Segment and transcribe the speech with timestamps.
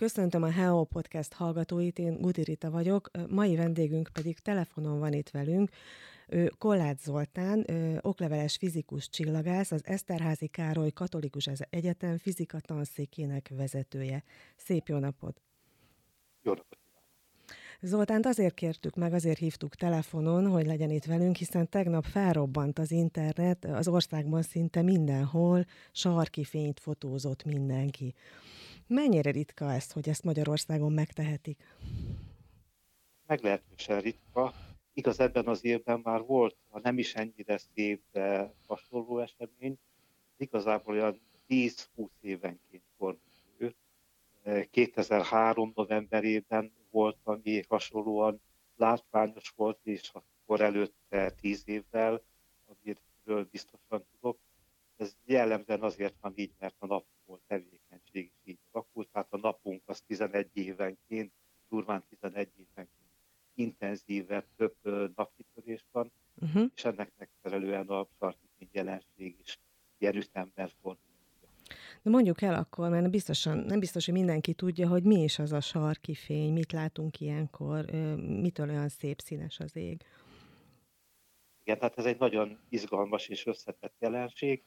[0.00, 5.70] Köszöntöm a Heo Podcast hallgatóit, én Rita vagyok, mai vendégünk pedig telefonon van itt velünk.
[6.28, 7.66] Ő Kollát Zoltán,
[8.00, 14.22] okleveles fizikus csillagász, az Eszterházi Károly Katolikus Egyetem fizika tanszékének vezetője.
[14.56, 15.40] Szép jó napot!
[16.42, 16.78] Jó napot!
[17.80, 22.90] Zoltánt azért kértük meg, azért hívtuk telefonon, hogy legyen itt velünk, hiszen tegnap felrobbant az
[22.90, 28.14] internet, az országban szinte mindenhol sarki fényt fotózott mindenki.
[28.92, 31.62] Mennyire ritka ezt, hogy ezt Magyarországon megtehetik?
[33.26, 34.52] Meglehetősen ritka.
[34.92, 39.78] Igaz, ebben az évben már volt, ha nem is ennyire szép, de hasonló esemény.
[40.36, 41.76] Igazából olyan 10-20
[42.20, 43.74] évenként fordul
[44.70, 48.40] 2003 novemberében volt, ami hasonlóan
[48.76, 52.22] látványos volt, és akkor előtte 10 évvel,
[52.66, 54.38] amiről biztosan tudok.
[54.96, 59.29] Ez jellemzően azért van így, mert a nap volt tevékenység is így alakult, tehát a
[59.42, 61.32] napunk az 11 évenként,
[61.68, 62.98] durván 11 évenként
[63.54, 64.74] intenzívebb, több
[65.16, 66.70] napkitörés van, uh-huh.
[66.74, 69.58] és ennek megfelelően a sarki jelenség is
[69.98, 71.08] ilyen ütemben fordul.
[72.02, 75.52] De mondjuk el akkor, mert biztosan, nem biztos, hogy mindenki tudja, hogy mi is az
[75.52, 77.84] a sarki fény, mit látunk ilyenkor,
[78.16, 80.02] mitől olyan szép színes az ég.
[81.62, 84.62] Igen, tehát ez egy nagyon izgalmas és összetett jelenség.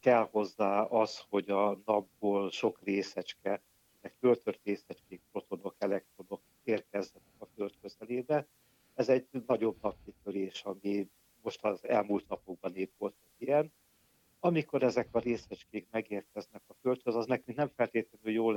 [0.00, 3.62] Kell hozzá az, hogy a napból sok részecske,
[4.08, 8.46] egy föltört részecskék, protonok, elektronok érkeznek a Föld közelébe.
[8.94, 11.08] Ez egy nagyobb napkitörés, ami
[11.42, 13.72] most az elmúlt napokban épp volt ilyen
[14.40, 18.50] amikor ezek a részecskék megérkeznek a Földhöz, az nekünk nem feltétlenül jó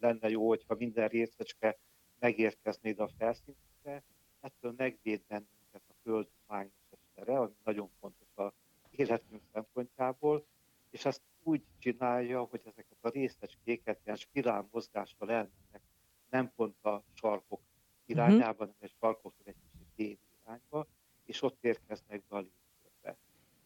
[0.00, 1.78] lenne jó, hogyha minden részecske
[2.18, 4.02] megérkeznéd a felszínre,
[4.40, 8.52] ettől megvéd bennünket a Föld mágneses tere, ami nagyon fontos a
[8.90, 10.46] életünk szempontjából,
[10.90, 15.82] és ezt úgy csinálja, hogy ezeket a részecskéket ilyen spirál mozgással elmennek,
[16.30, 17.60] nem pont a sarkok
[18.06, 18.58] irányába, uh-huh.
[18.58, 20.86] hanem egy sarkoktól egy kicsit déli irányba,
[21.24, 22.44] és ott érkeznek be a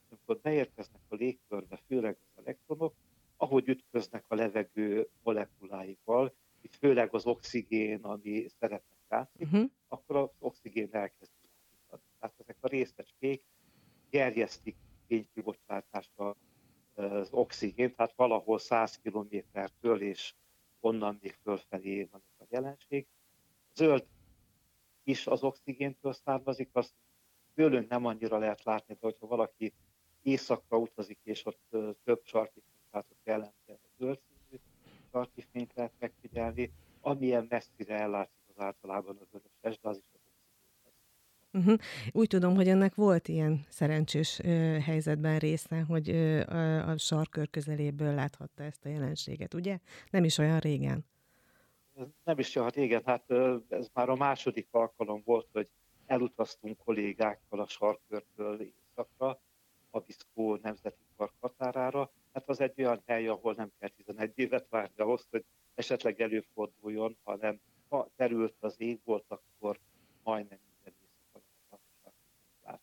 [0.09, 2.95] amikor beérkeznek a légkörbe, főleg az elektronok,
[3.37, 9.71] ahogy ütköznek a levegő molekuláival, itt főleg az oxigén, ami szerepet játszik, uh-huh.
[9.89, 12.03] akkor az oxigén elkezd világítani.
[12.19, 13.43] Tehát ezek a részecskék
[14.11, 16.37] gerjesztik fénykibocsátásra
[16.95, 20.35] az oxigén, tehát valahol 100 kilométertől és
[20.81, 23.07] onnan még fölfelé van ez a jelenség.
[23.75, 24.07] Zöld
[25.05, 26.95] is az oxigéntől származik, azt
[27.55, 29.73] tőlünk nem annyira lehet látni, de hogyha valaki
[30.23, 34.61] északra utazik, és ott több sarki fénytátok jellemzően zöld színű
[35.11, 40.02] sarki fényt lehet megfigyelni, amilyen messzire ellátszik az általában a vöröses, de az az
[41.63, 41.79] Uh-huh.
[42.11, 44.49] Úgy tudom, hogy ennek volt ilyen szerencsés ö,
[44.85, 49.79] helyzetben része, hogy ö, a, a sarkör közeléből láthatta ezt a jelenséget, ugye?
[50.11, 51.05] Nem is olyan régen.
[52.25, 55.69] Nem is olyan régen, hát ö, ez már a második alkalom volt, hogy
[56.07, 59.41] elutaztunk kollégákkal a sarkörtől északra,
[59.91, 62.11] Abiszkó Nemzeti Park határára.
[62.33, 65.45] Hát az egy olyan hely, ahol nem kell 11 évet várni ahhoz, hogy
[65.75, 69.79] esetleg előforduljon, hanem ha terült az ég volt, akkor
[70.23, 71.81] majdnem minden éjszaka
[72.65, 72.81] lehet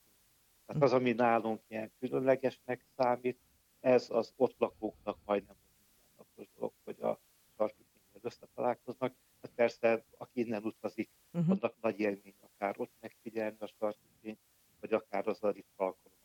[0.70, 3.40] Tehát az, ami nálunk ilyen különlegesnek számít,
[3.80, 7.20] ez az ott lakóknak majdnem mindennapos dolog, hogy a
[7.58, 7.86] sarki
[8.22, 9.14] összetalálkoznak.
[9.42, 11.52] Hát persze, aki innen utazik, uh-huh.
[11.52, 14.40] annak nagy élmény akár ott megfigyelni a sarki fényt,
[14.80, 16.18] vagy akár az a ritka alkalom,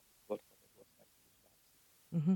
[2.14, 2.34] Uh-huh.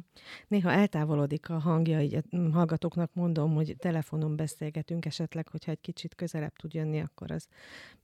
[0.48, 6.14] Néha eltávolodik a hangja, így a hallgatóknak mondom, hogy telefonon beszélgetünk esetleg, hogyha egy kicsit
[6.14, 7.46] közelebb tud jönni, akkor az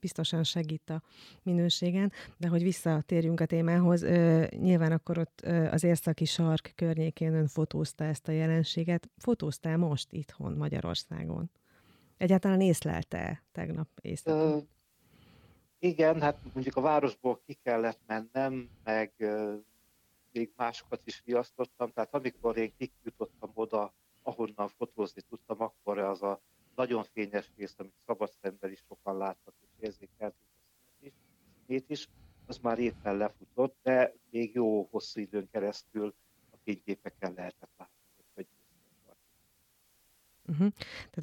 [0.00, 1.02] biztosan segít a
[1.42, 2.12] minőségen.
[2.36, 7.46] De hogy visszatérjünk a témához, ö, nyilván akkor ott ö, az északi sark környékén ön
[7.46, 9.10] fotózta ezt a jelenséget.
[9.16, 11.50] Fotóztál most itthon Magyarországon?
[12.16, 14.62] Egyáltalán észlelte tegnap éjszaka?
[15.78, 19.12] igen, hát mondjuk a városból ki kellett mennem, meg
[20.34, 26.40] még másokat is riasztottam, tehát amikor én kikjutottam oda, ahonnan fotózni tudtam, akkor az a
[26.75, 30.52] nagyon fényes rész, amit szabad szemben is sokan láttak és érzékelték
[31.66, 32.08] is, is,
[32.46, 36.14] az már éppen lefutott, de még jó hosszú időn keresztül
[36.50, 38.02] a fényképeken lehetett látni.
[40.48, 40.72] Uh-huh.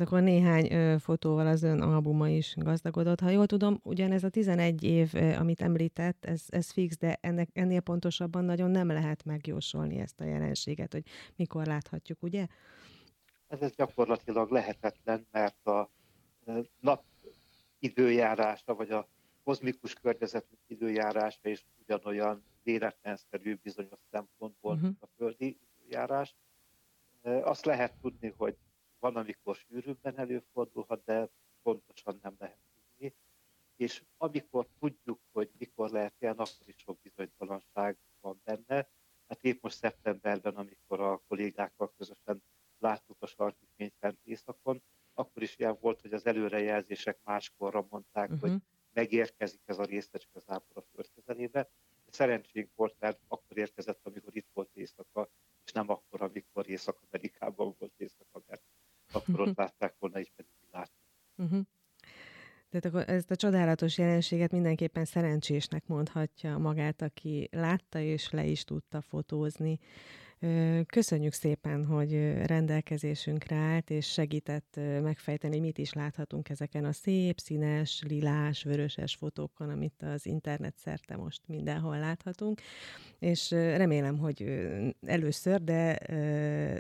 [0.02, 3.20] Tehát akkor néhány ö, fotóval az ön albuma is gazdagodott.
[3.20, 7.50] Ha jól tudom, ugyanez a 11 év, ö, amit említett, ez, ez fix, de ennek,
[7.54, 11.04] ennél pontosabban nagyon nem lehet megjósolni ezt a jelenséget, hogy
[11.36, 12.48] mikor láthatjuk, ugye?
[13.48, 15.90] Ez, ez gyakorlatilag lehetetlen, mert a
[16.80, 17.04] nap
[17.80, 19.08] időjárása, vagy a
[19.44, 24.92] kozmikus környezetünk időjárása is ugyanolyan véletlenszerű bizonyos szempontból, uh-huh.
[25.00, 26.36] a földi időjárás.
[27.24, 28.58] Azt lehet tudni, hogy
[29.02, 31.30] van, amikor sűrűbben előfordulhat, de
[31.62, 33.16] pontosan nem lehet tudni.
[33.76, 38.90] És amikor tudjuk, hogy mikor lehet ilyen, akkor is sok bizonytalanság van benne.
[39.28, 42.44] Hát épp most szeptemberben, amikor a kollégákkal közösen
[42.80, 44.84] láttuk a sarki fényt fent éjszakon,
[45.14, 48.50] akkor is ilyen volt, hogy az előrejelzések máskorra mondták, uh-huh.
[48.50, 48.60] hogy
[48.94, 51.70] megérkezik ez a részecske zápor a föld közelébe.
[52.10, 55.30] Szerencsénk volt, mert akkor érkezett, amikor itt volt éjszaka,
[55.66, 58.64] és nem akkor, amikor Észak-Amerikában volt éjszaka, mert
[59.12, 61.02] akkor ott látták volna, és pedig mi láttuk.
[61.36, 61.62] Uh-huh.
[62.94, 69.02] Akkor ezt a csodálatos jelenséget mindenképpen szerencsésnek mondhatja magát, aki látta és le is tudta
[69.02, 69.80] fotózni.
[70.86, 72.12] Köszönjük szépen, hogy
[72.46, 79.70] rendelkezésünkre állt, és segített megfejteni, mit is láthatunk ezeken a szép, színes, lilás, vöröses fotókon,
[79.70, 82.62] amit az internet szerte most mindenhol láthatunk.
[83.20, 84.68] És remélem, hogy
[85.06, 85.98] először, de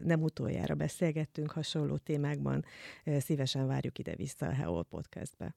[0.03, 2.65] nem utoljára beszélgettünk hasonló témákban.
[3.17, 5.55] Szívesen várjuk ide-vissza a Heol Podcastbe.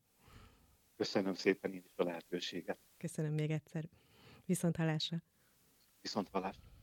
[0.97, 2.79] Köszönöm szépen én is a lehetőséget.
[2.97, 3.89] Köszönöm még egyszer.
[4.45, 5.23] Viszont hallásra.
[6.01, 6.74] Viszont hallásra.